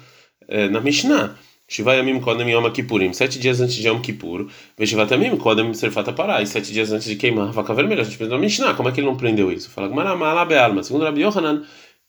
é, 0.48 0.68
na 0.68 0.80
Mishnah 0.80 1.36
Shiva 1.74 1.96
Yamim 1.96 2.20
Kodem 2.20 2.48
Yom 2.48 2.70
Kippurim, 2.70 3.12
sete 3.12 3.36
dias 3.36 3.60
antes 3.60 3.74
de 3.74 3.88
Yom 3.88 4.00
Kippur, 4.00 4.46
Veshivat 4.78 5.10
Yamim 5.10 5.36
Kodem 5.36 5.74
Serfata 5.74 6.12
Pará, 6.12 6.40
e 6.40 6.46
sete 6.46 6.72
dias 6.72 6.92
antes 6.92 7.08
de 7.08 7.16
queimar 7.16 7.48
a 7.48 7.50
vaca 7.50 7.74
vermelha. 7.74 8.02
A 8.02 8.04
gente 8.04 8.16
pensa, 8.16 8.38
Mishnah, 8.38 8.74
como 8.74 8.88
é 8.88 8.92
que 8.92 9.00
ele 9.00 9.08
não 9.08 9.16
prendeu 9.16 9.50
isso? 9.50 9.68
Fala, 9.70 9.88
Gmarama 9.88 10.28
Alma. 10.28 10.84
Segundo 10.84 11.04
Rabi 11.04 11.22
Yohanan, 11.22 11.64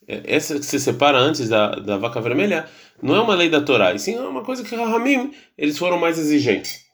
é, 0.08 0.22
essa 0.28 0.60
que 0.60 0.66
se 0.68 0.80
separa 0.80 1.18
antes 1.18 1.50
da, 1.50 1.72
da 1.72 1.98
vaca 1.98 2.22
vermelha 2.22 2.68
não 3.02 3.16
é 3.16 3.20
uma 3.20 3.34
lei 3.34 3.50
da 3.50 3.60
Torá, 3.60 3.92
e 3.92 3.98
sim 3.98 4.14
é 4.14 4.22
uma 4.22 4.44
coisa 4.44 4.64
que 4.64 4.76
Rahamim, 4.76 5.32
eles 5.58 5.80
foram 5.80 5.98
mais 5.98 6.20
exigentes. 6.20 6.85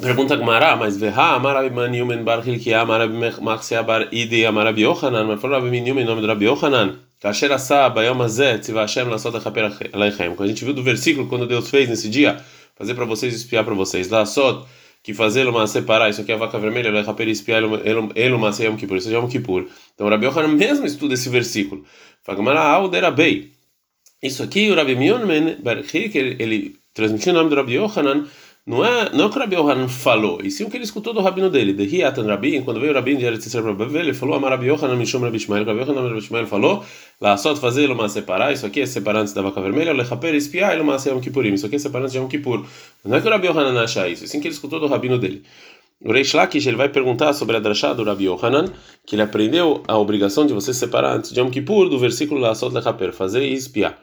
Pergunta 0.00 0.34
Gmará, 0.34 0.76
mas 0.76 0.96
Verá, 0.96 1.34
Amarabiman 1.34 1.94
Yumen 1.94 2.24
Bar 2.24 2.46
Hilkiah, 2.46 2.80
Amarabimaxia 2.80 3.82
Bar 3.82 4.08
Ide, 4.10 4.46
Amarabi 4.46 4.82
Yohanan, 4.82 5.24
mas 5.24 5.40
falou 5.40 5.60
Rabi 5.60 5.76
Yumen 5.76 6.06
nome 6.06 6.22
do 6.22 6.26
Rabi 6.26 6.46
Yohanan. 6.46 6.98
Kasher 7.20 7.52
Asa 7.52 7.90
Bayom 7.90 8.22
Azeh 8.22 8.58
Tziva 8.58 8.80
Hashem 8.80 9.08
Lasot 9.08 9.36
Achaper 9.36 9.70
Aleichem. 9.92 10.34
Quando 10.34 10.44
a 10.44 10.52
gente 10.52 10.64
viu 10.64 10.72
do 10.72 10.82
versículo, 10.82 11.26
quando 11.28 11.46
Deus 11.46 11.68
fez 11.68 11.86
nesse 11.86 12.08
dia, 12.08 12.42
fazer 12.74 12.94
para 12.94 13.04
vocês 13.04 13.34
espiar 13.34 13.62
para 13.62 13.74
vocês. 13.74 14.08
Lasot, 14.08 14.64
que 15.02 15.12
fazer 15.12 15.46
uma 15.46 15.66
separar, 15.66 16.08
isso 16.08 16.22
aqui 16.22 16.32
é 16.32 16.34
a 16.34 16.38
vaca 16.38 16.58
vermelha, 16.58 16.88
Alechaper 16.88 17.28
espiar 17.28 17.62
ele 18.14 18.34
uma 18.34 18.50
Yom 18.58 18.76
Kippur, 18.76 18.96
isso 18.96 19.10
é 19.10 19.12
Yom 19.12 19.28
Kippur. 19.28 19.66
Então 19.94 20.08
Rabi 20.08 20.24
Yohanan 20.24 20.48
mesmo 20.48 20.86
estuda 20.86 21.12
esse 21.12 21.28
versículo. 21.28 21.84
Fagmara 22.22 22.60
Auderabei. 22.60 23.52
Isso 24.22 24.42
aqui, 24.42 24.70
o 24.70 24.74
Rabi 24.74 24.96
Mionmen, 24.96 25.58
ele 26.14 26.76
transmitiu 26.94 27.32
o 27.32 27.36
nome 27.36 27.50
do 27.50 27.56
Rabi 27.56 27.74
Yohanan 27.74 28.26
não 28.66 28.84
é, 28.84 29.10
não 29.14 29.24
é 29.24 29.26
o 29.26 29.30
que 29.30 29.38
Rabi 29.38 29.56
Yohanan 29.56 29.88
falou, 29.88 30.40
e 30.44 30.50
sim 30.50 30.64
o 30.64 30.70
que 30.70 30.76
ele 30.76 30.84
escutou 30.84 31.14
do 31.14 31.20
rabino 31.20 31.48
dele. 31.48 31.72
De 31.72 31.84
Hiatan 31.84 32.26
Rabin, 32.26 32.60
quando 32.62 32.78
veio 32.78 32.92
o 32.92 32.94
rabino 32.94 33.18
de 33.18 33.24
Eretz 33.24 33.50
para 33.50 33.72
Bavel, 33.72 34.02
ele 34.02 34.14
falou: 34.14 34.36
Amar 34.36 34.50
Rabi 34.50 34.66
Yohanan 34.66 34.96
Mishum 34.96 35.20
Rabi 35.20 35.38
Shmael. 35.38 35.64
Rabi 35.64 35.80
Yohanan 35.80 36.08
Rabi 36.08 36.20
Shmael 36.20 36.46
falou: 36.46 36.84
Lá 37.20 37.36
só 37.38 37.56
fazer 37.56 37.90
uma 37.90 38.08
separar, 38.08 38.52
isso 38.52 38.66
aqui 38.66 38.82
é 38.82 38.86
separar 38.86 39.20
antes 39.20 39.32
da 39.32 39.40
vaca 39.40 39.60
vermelha, 39.62 39.94
lechaper 39.94 40.34
espiar, 40.34 40.74
ele 40.74 40.82
uma 40.82 40.96
Yom 40.96 41.20
Kippurim. 41.20 41.54
Isso 41.54 41.66
aqui 41.66 41.76
é 41.76 41.78
separar 41.78 42.04
antes 42.04 42.12
de 42.12 42.18
Yom 42.18 42.28
Kippur. 42.28 42.64
Não 43.04 43.16
é 43.16 43.20
que 43.20 43.26
o 43.26 43.30
Rabi 43.30 43.46
Yohanan 43.46 43.82
acha 43.82 44.06
isso, 44.08 44.24
e 44.24 44.28
sim 44.28 44.40
que 44.40 44.46
ele 44.46 44.54
escutou 44.54 44.78
do 44.78 44.86
rabino 44.86 45.18
dele. 45.18 45.42
O 46.02 46.12
Reish 46.12 46.34
Lakish 46.34 46.66
ele 46.66 46.76
vai 46.76 46.88
perguntar 46.88 47.32
sobre 47.32 47.56
a 47.56 47.60
drachá 47.60 47.92
do 47.92 48.04
Rabi 48.04 48.24
Yohanan, 48.24 48.66
que 49.06 49.14
ele 49.14 49.22
aprendeu 49.22 49.82
a 49.88 49.98
obrigação 49.98 50.46
de 50.46 50.52
você 50.52 50.72
separar 50.72 51.16
antes 51.16 51.32
de 51.32 51.40
Yom 51.40 51.50
Kippur 51.50 51.88
do 51.88 51.98
versículo 51.98 52.40
lá 52.40 52.54
só 52.54 52.68
lechaper, 52.68 53.12
fazer 53.12 53.42
e 53.42 53.54
espiar. 53.54 53.98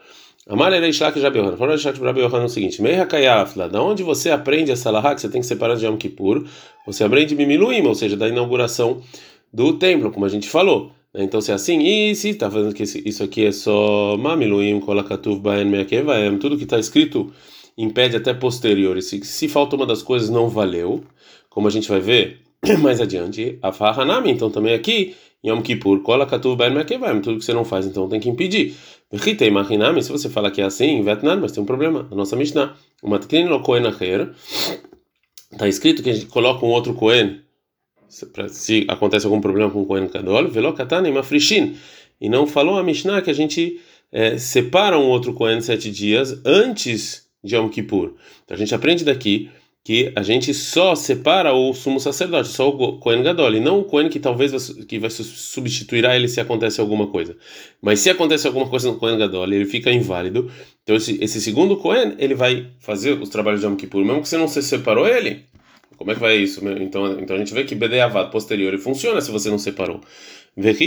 Amar 0.48 0.72
Reishlak 0.72 1.20
Rabi 1.20 1.38
Yohanan. 1.38 1.58
Fala 1.58 1.72
Reishlak 1.72 2.00
Rabi 2.00 2.20
Yohanan 2.20 2.46
o 2.46 2.48
seguinte: 2.48 2.80
Meia 2.80 3.04
Kayafla, 3.04 3.68
da 3.68 3.82
onde 3.82 4.02
você 4.02 4.30
aprende 4.30 4.72
essa 4.72 4.90
lahá 4.90 5.14
que 5.14 5.20
você 5.20 5.28
tem 5.28 5.42
que 5.42 5.46
separar 5.46 5.76
de 5.76 5.84
Yom 5.84 5.98
Kippur? 5.98 6.46
Você 6.86 7.04
aprende 7.04 7.36
Mimiluim, 7.36 7.86
ou 7.86 7.94
seja, 7.94 8.16
da 8.16 8.26
inauguração 8.26 9.02
do 9.52 9.74
templo, 9.74 10.10
como 10.10 10.24
a 10.24 10.28
gente 10.28 10.48
falou. 10.48 10.90
Então, 11.14 11.42
se 11.42 11.50
é 11.50 11.54
assim, 11.54 11.80
e 11.82 12.14
se 12.14 12.30
está 12.30 12.50
falando 12.50 12.72
que 12.72 12.82
isso 12.82 13.22
aqui 13.22 13.44
é 13.44 13.52
só 13.52 14.16
Mamiluim, 14.16 14.80
Kolakatuv, 14.80 15.38
Baen, 15.38 15.66
Meakevaem, 15.66 16.38
tudo 16.38 16.56
que 16.56 16.64
está 16.64 16.78
escrito 16.78 17.30
impede 17.76 18.16
até 18.16 18.32
posterior. 18.32 19.00
Se, 19.02 19.22
se 19.24 19.48
falta 19.48 19.76
uma 19.76 19.84
das 19.84 20.02
coisas, 20.02 20.30
não 20.30 20.48
valeu, 20.48 21.04
como 21.50 21.68
a 21.68 21.70
gente 21.70 21.88
vai 21.90 22.00
ver 22.00 22.40
mais 22.80 23.02
adiante. 23.02 23.58
A 23.60 23.70
Fahanami, 23.70 24.30
então 24.30 24.50
também 24.50 24.72
aqui, 24.72 25.14
Yom 25.44 25.62
Kippur, 25.62 26.02
Kolakatuv, 26.02 26.56
Baen, 26.56 26.74
Meakevaem, 26.74 27.20
tudo 27.20 27.38
que 27.38 27.44
você 27.44 27.52
não 27.52 27.64
faz, 27.64 27.86
então 27.86 28.08
tem 28.08 28.18
que 28.18 28.28
impedir. 28.28 28.74
Ritei 29.12 29.50
Machinami, 29.50 30.02
se 30.02 30.10
você 30.10 30.28
fala 30.28 30.50
que 30.50 30.60
é 30.60 30.64
assim, 30.64 31.02
Vietnam, 31.02 31.40
mas 31.40 31.52
tem 31.52 31.62
um 31.62 31.66
problema. 31.66 32.08
A 32.10 32.14
nossa 32.14 32.36
Mishnah, 32.36 32.76
o 33.02 33.08
Matkrin 33.08 33.46
lo 33.46 33.62
Kohen 33.62 33.86
Acher, 33.86 34.32
está 35.52 35.68
escrito 35.68 36.02
que 36.02 36.10
a 36.10 36.14
gente 36.14 36.26
coloca 36.26 36.66
um 36.66 36.68
outro 36.68 36.94
Kohen 36.94 37.40
se 38.08 38.86
acontece 38.88 39.26
algum 39.26 39.40
problema 39.40 39.70
com 39.70 39.82
o 39.82 39.86
Kohen 39.86 40.08
Kadol, 40.08 40.48
velo 40.48 40.72
katana 40.72 41.10
mafrishin, 41.10 41.76
e 42.20 42.28
não 42.28 42.46
falou 42.46 42.78
a 42.78 42.82
Mishnah 42.82 43.20
que 43.20 43.30
a 43.30 43.34
gente 43.34 43.80
é, 44.10 44.38
separa 44.38 44.98
um 44.98 45.06
outro 45.06 45.34
Kohen 45.34 45.60
sete 45.60 45.90
dias 45.90 46.40
antes 46.44 47.28
de 47.44 47.54
Yom 47.54 47.68
Kippur. 47.68 48.14
Então 48.44 48.56
a 48.56 48.58
gente 48.58 48.74
aprende 48.74 49.04
daqui 49.04 49.50
que 49.88 50.12
a 50.14 50.22
gente 50.22 50.52
só 50.52 50.94
separa 50.94 51.54
o 51.54 51.72
sumo 51.72 51.98
sacerdote, 51.98 52.50
só 52.50 52.68
o 52.68 52.98
Kohen 52.98 53.22
Gadol, 53.22 53.54
e 53.54 53.58
não 53.58 53.80
o 53.80 53.84
Kohen 53.84 54.10
que 54.10 54.20
talvez 54.20 54.52
vai, 54.52 54.84
que 54.84 54.98
vai 54.98 55.08
substituir 55.08 56.04
a 56.04 56.14
ele 56.14 56.28
se 56.28 56.38
acontece 56.42 56.78
alguma 56.78 57.06
coisa. 57.06 57.34
Mas 57.80 58.00
se 58.00 58.10
acontece 58.10 58.46
alguma 58.46 58.68
coisa 58.68 58.92
no 58.92 58.98
Kohen 58.98 59.16
Gadol, 59.16 59.44
ele 59.44 59.64
fica 59.64 59.90
inválido. 59.90 60.50
Então 60.82 60.94
esse, 60.94 61.16
esse 61.24 61.40
segundo 61.40 61.78
Kohen, 61.78 62.16
ele 62.18 62.34
vai 62.34 62.66
fazer 62.78 63.12
os 63.18 63.30
trabalhos 63.30 63.62
de 63.62 63.66
Yom 63.66 63.76
Kippur, 63.76 64.04
mesmo 64.04 64.20
que 64.20 64.28
você 64.28 64.36
não 64.36 64.46
se 64.46 64.62
separou 64.62 65.08
ele, 65.08 65.46
como 65.96 66.10
é 66.10 66.14
que 66.14 66.20
vai 66.20 66.36
isso? 66.36 66.60
Então, 66.68 67.18
então 67.18 67.36
a 67.36 67.38
gente 67.38 67.54
vê 67.54 67.64
que 67.64 67.74
BDAVAD 67.74 68.30
posterior 68.30 68.76
funciona 68.76 69.22
se 69.22 69.30
você 69.30 69.48
não 69.48 69.58
separou. 69.58 70.02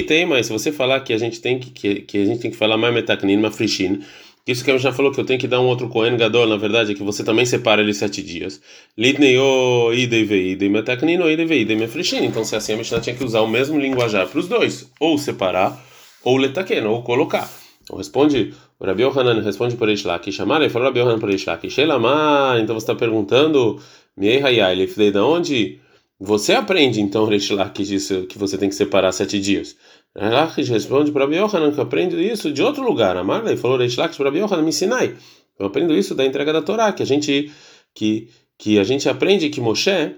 tem, 0.08 0.28
mas 0.28 0.46
se 0.46 0.54
você 0.54 0.72
falar 0.72 1.00
que 1.00 1.12
a 1.12 1.18
gente 1.18 1.42
tem 1.42 1.58
que, 1.58 1.72
que, 1.72 2.02
que 2.02 2.18
a 2.20 2.26
gente 2.26 2.40
tem 2.40 2.52
que 2.52 2.58
falar 2.58 2.78
mais 2.78 2.94
metaknin, 2.94 3.38
mafrishin, 3.38 4.04
isso 4.48 4.64
que 4.64 4.72
a 4.72 4.74
gente 4.74 4.84
já 4.84 4.92
falou 4.92 5.12
que 5.12 5.20
eu 5.20 5.26
tenho 5.26 5.40
que 5.40 5.48
dar 5.48 5.62
um 5.62 5.68
outro 5.68 5.88
Kohen 5.88 6.18
Gadol, 6.18 6.48
na 6.48 6.58
verdade, 6.58 6.92
é 6.92 6.96
que 6.96 7.04
você 7.04 7.24
também 7.24 7.46
separa 7.46 7.82
ele 7.82 7.94
sete 7.94 8.24
dias. 8.24 8.62
Lidnei 8.98 9.38
o 9.38 9.94
idei 9.94 10.24
idei 10.52 10.70
metaknin 10.70 11.20
o 11.20 11.30
idei 11.30 11.62
idei 11.62 11.78
mafrishin. 11.78 12.26
Então, 12.26 12.44
se 12.44 12.56
é 12.56 12.58
assim, 12.58 12.74
a 12.74 12.78
Mishnah 12.78 13.02
tinha 13.02 13.16
que 13.16 13.24
usar 13.24 13.42
o 13.42 13.48
mesmo 13.48 13.80
linguajar 13.80 14.28
para 14.28 14.40
os 14.40 14.48
dois, 14.48 14.90
ou 15.00 15.18
separar, 15.18 15.80
ou 16.24 16.38
letaken, 16.38 16.86
ou 16.86 17.04
colocar. 17.04 17.50
Então, 17.84 17.98
responde, 17.98 18.54
o 18.80 18.86
Rabi 18.86 19.04
Yohanan 19.04 19.42
responde 19.42 19.76
por 19.76 19.90
Eishlaki, 19.90 20.32
chamar, 20.32 20.62
ele 20.62 20.70
falou 20.70 20.88
Rabi 20.88 21.00
Yohanan 21.00 21.20
por 21.20 21.30
Eishlaki, 21.30 21.70
Shelamar, 21.70 22.60
então 22.60 22.74
você 22.74 22.84
está 22.84 22.96
perguntando 22.96 23.82
ele 24.18 24.88
falei, 24.88 25.12
da 25.12 25.26
onde 25.26 25.80
você 26.20 26.54
aprende 26.54 27.02
então, 27.02 27.26
Reishlach, 27.26 27.72
que 27.72 27.84
disse 27.84 28.28
que 28.28 28.38
você 28.38 28.58
tem 28.58 28.70
que 28.70 28.76
separar 28.76 29.12
sete 29.12 29.40
dias? 29.40 29.76
Reishlach 30.16 30.62
responde 30.64 31.12
para 31.12 31.26
Yohanan 31.26 31.72
que 31.72 31.80
eu 31.80 31.84
aprendo 31.84 32.20
isso 32.20 32.52
de 32.52 32.62
outro 32.62 32.84
lugar. 32.84 33.16
Amarley 33.16 33.56
falou 33.56 33.78
Reishlach 33.78 34.16
para 34.18 34.30
Yohanan, 34.30 34.62
me 34.62 34.70
ensinai. 34.70 35.16
Eu 35.58 35.68
aprendo 35.68 35.94
isso 35.96 36.16
da 36.16 36.26
entrega 36.26 36.52
da 36.52 36.62
Torá, 36.62 36.92
que 36.92 37.04
a 37.04 37.06
gente 37.06 37.52
que 37.94 38.30
que 38.58 38.78
a 38.78 38.84
gente 38.84 39.10
aprende 39.10 39.50
que 39.50 39.60
Moshe 39.60 40.16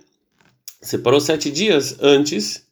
separou 0.81 1.21
sete 1.21 1.49
dias 1.49 1.97
antes 2.01 2.67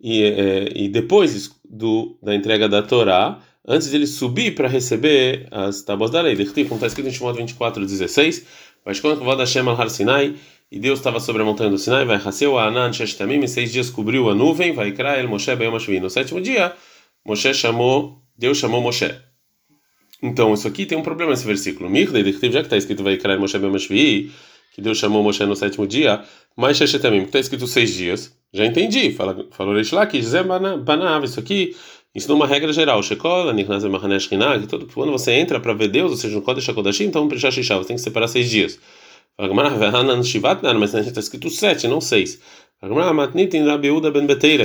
e, 0.00 0.22
é, 0.22 0.72
e 0.72 0.88
depois 0.88 1.50
do, 1.68 2.16
da 2.22 2.32
entrega 2.32 2.68
da 2.68 2.80
Torá, 2.80 3.40
antes 3.66 3.90
de 3.90 3.96
ele 3.96 4.06
subir 4.06 4.54
para 4.54 4.68
receber 4.68 5.48
as 5.50 5.82
tábuas 5.82 6.12
da 6.12 6.20
lei. 6.20 6.36
Como 6.36 6.76
está 6.76 6.86
escrito 6.86 7.08
em 7.08 7.12
Shimon 7.12 7.32
24, 7.32 7.84
16, 7.84 8.46
mas 8.84 9.00
quando 9.00 9.20
o 9.20 9.36
Hashem 9.36 9.68
al 9.68 9.80
Har 9.80 9.90
Sinai, 9.90 10.36
e 10.70 10.80
Deus 10.80 10.98
estava 10.98 11.20
sobre 11.20 11.42
a 11.42 11.44
montanha 11.44 11.70
do 11.70 11.78
Sinai, 11.78 12.04
vai 12.04 12.16
Haseu 12.16 12.58
Anan 12.58 12.92
Sheshtamim, 12.92 13.42
e 13.44 13.48
seis 13.48 13.72
dias 13.72 13.88
cobriu 13.88 14.28
a 14.28 14.34
nuvem, 14.34 14.72
vai 14.72 14.92
Kra 14.92 15.16
El 15.16 15.28
Moshe 15.28 15.54
Beyom 15.54 15.78
No 16.00 16.10
sétimo 16.10 16.40
dia, 16.40 16.72
Moshe 17.24 17.54
chamou, 17.54 18.22
Deus 18.36 18.58
chamou 18.58 18.80
Moshe. 18.80 19.14
Então, 20.22 20.52
isso 20.54 20.66
aqui 20.66 20.86
tem 20.86 20.98
um 20.98 21.02
problema 21.02 21.30
nesse 21.30 21.46
versículo. 21.46 21.88
Mirde, 21.88 22.32
já 22.32 22.60
que 22.60 22.66
está 22.66 22.76
escrito 22.76 23.02
vai 23.02 23.16
Kra 23.16 23.34
El 23.34 23.40
Moshe 23.40 23.58
Beyom 23.58 23.76
que 24.74 24.82
Deus 24.82 24.98
chamou 24.98 25.22
Moshe 25.22 25.44
no 25.46 25.56
sétimo 25.56 25.86
dia, 25.86 26.22
mas 26.54 26.76
Sheshtamim, 26.76 27.20
que 27.20 27.26
está 27.26 27.38
escrito 27.38 27.66
seis 27.66 27.94
dias, 27.94 28.36
já 28.52 28.66
entendi. 28.66 29.10
Fala, 29.12 29.46
falou 29.52 29.74
Reish 29.74 29.92
Lakish, 29.92 30.26
Zé 30.26 30.42
Banav, 30.42 31.24
isso 31.24 31.40
aqui 31.40 31.74
ensinou 32.14 32.36
uma 32.36 32.46
regra 32.46 32.72
geral. 32.72 33.02
Shekola, 33.02 33.52
Niknaz 33.52 33.84
Mahanesh 33.84 34.30
Hinag, 34.30 34.66
quando 34.92 35.12
você 35.12 35.32
entra 35.32 35.60
para 35.60 35.72
ver 35.72 35.88
Deus, 35.88 36.10
ou 36.10 36.16
seja, 36.16 36.34
no 36.34 36.42
Kodesh 36.42 36.68
HaKodashim, 36.68 37.04
então, 37.04 37.28
Prishah 37.28 37.50
Shishah, 37.50 37.78
você 37.78 37.88
tem 37.88 37.96
que 37.96 38.02
separar 38.02 38.28
seis 38.28 38.50
dias. 38.50 38.78
Mas 39.38 40.94
está 40.94 41.20
escrito 41.20 41.50
sete, 41.50 41.86
não 41.86 42.00
seis. 42.00 42.40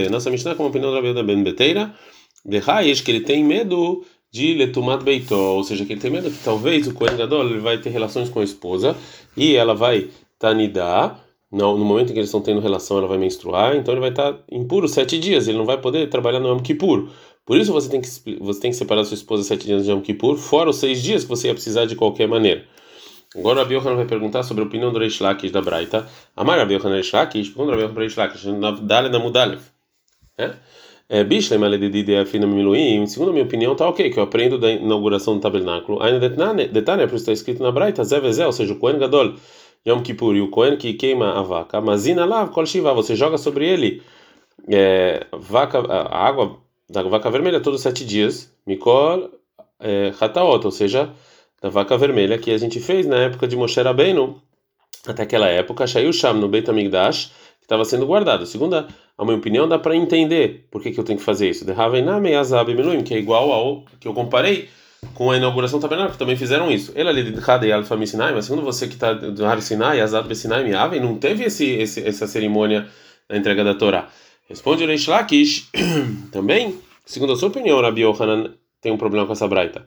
Nossa 0.10 0.30
Mishnah 0.30 0.56
com 0.56 0.63
a 0.63 0.68
opinião 0.68 0.92
da 0.92 0.98
Rabiuda 0.98 1.24
ben 1.24 1.44
Beteira. 1.44 1.94
Berraish, 2.46 3.01
que 3.01 3.12
ele 3.12 3.22
tem 3.22 3.44
medo 3.44 4.04
de 4.32 4.54
Letumat 4.54 5.04
Beitó, 5.04 5.56
ou 5.56 5.63
seja, 5.63 5.86
que 5.86 5.94
ele 5.94 6.00
tem 6.00 6.10
medo 6.10 6.32
que 6.32 6.42
talvez 6.44 6.88
o 6.88 6.94
Kohen 6.94 7.18
Gadol 7.18 7.46
ele 7.46 7.60
vai 7.60 7.78
ter 7.78 7.90
relações 7.90 8.30
com 8.30 8.40
a 8.40 8.44
esposa 8.44 8.96
e 9.36 9.56
ela 9.56 9.75
vai 9.75 10.10
tanidar. 10.40 11.22
No, 11.51 11.78
no 11.78 11.84
momento 11.84 12.12
em 12.12 12.13
que 12.13 12.20
eles 12.20 12.30
estão 12.30 12.40
tendo 12.40 12.62
relação, 12.62 12.98
ela 12.98 13.08
vai 13.08 13.18
menstruar, 13.18 13.75
então 13.75 13.94
ele 13.94 14.00
vai 14.00 14.12
estar 14.12 14.40
impuro 14.50 14.88
sete 14.88 15.20
dias, 15.20 15.50
ele 15.50 15.58
não 15.58 15.66
vai 15.66 15.78
poder 15.78 16.08
trabalhar 16.08 16.40
no 16.40 16.48
Yom 16.48 16.60
Kippur. 16.60 17.10
Por 17.46 17.58
isso 17.58 17.74
você 17.74 17.90
tem 17.90 18.00
que, 18.00 18.08
você 18.40 18.60
tem 18.62 18.72
que 18.72 18.78
separar 18.78 19.04
sua 19.04 19.16
esposa 19.16 19.44
sete 19.44 19.66
dias 19.66 19.84
de 19.84 19.92
Yom 19.92 20.00
Kippur, 20.00 20.38
fora 20.38 20.70
os 20.70 20.78
seis 20.78 21.04
dias 21.04 21.24
que 21.24 21.30
você 21.30 21.48
ia 21.48 21.54
precisar 21.54 21.86
de 21.86 21.98
qualquer 21.98 22.25
maneira. 22.25 22.66
Agora 23.36 23.62
Rabi 23.62 23.76
Yohanan 23.76 23.96
vai 23.96 24.06
perguntar 24.06 24.44
sobre 24.44 24.64
a 24.64 24.68
opinião 24.68 24.92
do 24.92 25.00
Reish 25.00 25.20
Lakish 25.22 25.52
da 25.52 25.62
Braita. 25.62 26.08
Amar 26.36 26.58
Rabi 26.58 26.74
Yohanan 26.74 26.96
Reish 26.96 27.14
Lakish, 27.14 27.50
pergunta 27.50 27.72
Rabi 27.72 27.84
Yohanan 27.84 28.00
Reish 28.00 28.18
Lakish, 28.18 28.46
na 28.46 28.72
Dale 28.72 29.10
na 29.10 29.20
Mudalev. 29.20 29.62
É? 30.38 31.24
Bishlem 31.24 31.62
aledidide 31.62 32.16
afina 32.16 32.48
miluim, 32.48 33.06
segundo 33.06 33.32
a 33.32 33.34
minha 33.34 33.44
opinião, 33.44 33.76
tá 33.76 33.88
ok, 33.88 34.10
que 34.10 34.18
eu 34.18 34.24
aprendo 34.24 34.58
da 34.58 34.72
inauguração 34.72 35.36
do 35.36 35.42
tabernáculo. 35.42 36.02
Ainda 36.02 36.30
detalhe, 36.30 37.06
por 37.06 37.16
isso 37.16 37.24
está 37.24 37.34
escrito 37.34 37.62
na 37.62 37.70
Braita, 37.70 38.02
Zevezel, 38.04 38.48
ou 38.48 38.54
seja, 38.54 38.72
o 38.74 38.78
Kohen 38.78 38.98
Gadol, 38.98 39.36
Yom 39.86 40.02
Kippur, 40.02 40.36
e 40.38 40.42
o 40.42 40.50
Kohen 40.50 40.78
que 40.78 40.94
queima 40.94 41.38
a 41.38 41.42
vaca. 41.42 41.82
Mazina 41.82 42.24
lá, 42.24 42.48
Kol 42.48 42.66
Shiva, 42.66 42.94
você 42.94 43.14
joga 43.14 43.38
sobre 43.38 43.68
ele 43.68 44.02
é, 44.70 45.26
vaca, 45.34 45.80
a 45.80 46.28
água 46.28 46.58
da 46.90 47.02
vaca 47.04 47.30
vermelha 47.30 47.60
todos 47.60 47.80
os 47.80 47.84
sete 47.84 48.06
dias, 48.06 48.54
Mikol 48.66 49.32
é, 49.80 50.14
Hataot, 50.20 50.66
ou 50.66 50.72
seja, 50.72 51.10
da 51.62 51.70
vaca 51.70 51.98
vermelha 51.98 52.38
que 52.38 52.51
a 52.51 52.58
gente 52.58 52.80
fez 52.80 53.06
na 53.06 53.18
época 53.18 53.48
de 53.48 53.56
Moshe 53.56 53.80
Rabbeinu, 53.80 54.41
até 55.06 55.24
aquela 55.24 55.48
época, 55.48 55.86
Shayu 55.86 56.12
Sham 56.12 56.34
no 56.34 56.48
Beit 56.48 56.70
HaMikdash, 56.70 57.32
que 57.60 57.65
estava 57.65 57.86
sendo 57.86 58.06
guardado. 58.06 58.46
Segundo 58.46 58.75
a, 58.75 59.25
minha 59.25 59.38
opinião, 59.38 59.68
dá 59.68 59.77
para 59.77 59.96
entender 59.96 60.68
por 60.72 60.82
que, 60.82 60.91
que 60.91 61.00
eu 61.00 61.03
tenho 61.03 61.20
que 61.20 61.25
fazer 61.25 61.50
isso. 61.50 61.65
De 61.65 61.72
Havename 61.72 62.34
Azab 62.36 62.74
Meluim, 62.74 63.03
que 63.03 63.13
é 63.13 63.18
igual 63.18 63.51
ao 63.51 63.86
que 64.00 64.08
eu 64.08 64.13
comparei 64.13 64.70
com 65.13 65.32
a 65.32 65.38
inauguração 65.38 65.80
do 65.80 65.82
tabernáculo, 65.82 66.13
que 66.13 66.20
também 66.20 66.36
fizeram 66.36 66.72
isso. 66.72 66.91
Ele 66.96 67.10
ali 67.10 67.32
de 67.32 67.50
Hadei 67.50 67.72
Alfa 67.72 68.06
Sinai, 68.06 68.34
mas 68.34 68.46
segundo 68.46 68.63
você 68.63 68.88
que 68.88 68.94
está 68.94 69.13
do 69.13 69.46
Har 69.46 69.62
Sinai, 69.62 70.00
Azab 70.00 70.34
Sinai 70.36 70.63
Miaven, 70.63 71.00
não 71.00 71.18
teve 71.18 71.44
esse, 71.44 71.65
esse, 71.65 72.06
essa 72.06 72.27
cerimônia 72.27 72.88
da 73.27 73.38
entrega 73.38 73.63
da 73.63 73.74
Torá. 73.74 74.10
Responde 74.48 74.84
o 74.84 74.88
Reish 74.88 75.08
Lakish, 75.08 75.70
também, 76.32 76.77
segundo 77.06 77.34
a 77.34 77.36
sua 77.36 77.50
opinião, 77.50 77.82
Rabi 77.82 78.01
Yohanan 78.01 78.53
tem 78.80 78.91
um 78.91 78.98
problema 78.98 79.25
com 79.25 79.34
essa 79.34 79.48
braita. 79.48 79.86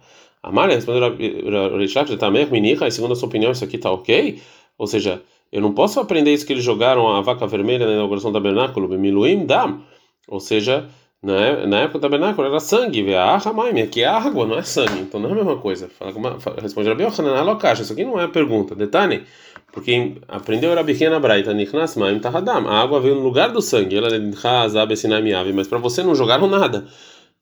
Amália 0.48 0.76
respondeu 0.76 1.04
a 1.04 1.84
está 1.84 2.30
meio 2.30 2.48
e 2.54 2.90
segundo 2.90 3.12
a 3.12 3.16
sua 3.16 3.28
opinião, 3.28 3.52
isso 3.52 3.64
aqui 3.64 3.76
está 3.76 3.90
ok? 3.90 4.40
Ou 4.78 4.86
seja, 4.86 5.22
eu 5.52 5.60
não 5.60 5.72
posso 5.72 6.00
aprender 6.00 6.32
isso 6.32 6.46
que 6.46 6.52
eles 6.52 6.64
jogaram 6.64 7.08
a 7.08 7.20
vaca 7.20 7.46
vermelha 7.46 7.86
na 7.86 7.92
inauguração 7.92 8.32
do 8.32 8.34
tabernáculo, 8.34 8.88
Miluim 8.88 9.46
Dam. 9.46 9.82
Ou 10.26 10.40
seja, 10.40 10.88
na, 11.24 11.80
época 11.80 11.98
do 11.98 12.02
tabernáculo 12.02 12.46
era 12.46 12.60
sangue, 12.60 13.14
a 13.14 13.36
Ahamaim, 13.36 13.80
aqui 13.80 14.02
é 14.02 14.06
água, 14.06 14.46
não 14.46 14.58
é 14.58 14.62
sangue, 14.62 15.00
então 15.00 15.18
não 15.18 15.30
é 15.30 15.32
a 15.32 15.36
mesma 15.36 15.56
coisa. 15.56 15.88
Fala, 15.88 16.12
fala, 16.38 16.60
responde 16.60 16.88
Rabi 16.88 17.04
Yochanan, 17.04 17.36
alocacha, 17.36 17.80
isso 17.80 17.94
aqui 17.94 18.04
não 18.04 18.20
é 18.20 18.28
pergunta, 18.28 18.74
detalhe, 18.74 19.24
porque 19.72 20.16
aprendeu 20.28 20.74
Rabi 20.74 20.94
Kiana 20.94 21.18
Braita, 21.18 21.54
Nichnas 21.54 21.96
Maim 21.96 22.18
Tahadam, 22.18 22.68
a 22.68 22.82
água 22.82 23.00
veio 23.00 23.14
no 23.14 23.22
lugar 23.22 23.50
do 23.50 23.62
sangue, 23.62 23.96
ela 23.96 24.08
é 24.08 25.52
mas 25.54 25.66
para 25.66 25.78
você 25.78 26.02
não 26.02 26.14
jogaram 26.14 26.46
nada. 26.46 26.86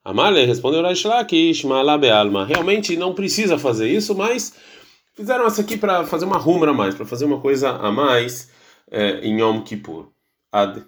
Amale 0.03 0.45
respondeu 0.45 0.81
Raish 0.81 1.05
Lakish, 1.05 1.63
Alma. 1.65 2.45
Realmente 2.45 2.97
não 2.97 3.13
precisa 3.13 3.57
fazer 3.57 3.89
isso, 3.89 4.13
mas 4.13 4.53
fizeram 5.15 5.45
essa 5.45 5.61
aqui 5.61 5.77
para 5.77 6.05
fazer 6.05 6.25
uma 6.25 6.37
rumra 6.37 6.71
a 6.71 6.73
mais, 6.73 6.93
para 6.93 7.05
fazer 7.05 7.25
uma 7.25 7.39
coisa 7.39 7.69
a 7.69 7.91
mais 7.91 8.51
é, 8.91 9.19
em 9.21 9.39
Yom 9.39 9.61
Kippur. 9.61 10.09
Ad 10.51 10.83